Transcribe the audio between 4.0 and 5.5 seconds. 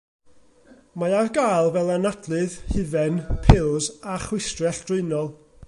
a chwistrell drwynol.